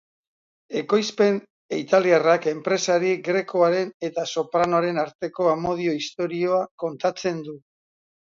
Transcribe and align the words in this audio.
Ekoizpen 0.79 1.35
italiarrak 1.79 2.47
enpresari 2.51 3.11
grekoaren 3.27 3.93
eta 4.09 4.25
sopranoaren 4.37 5.01
arteko 5.03 5.51
amodio 5.53 5.95
istorioa 6.01 6.65
kontatzen 6.87 7.45
du. 7.51 7.57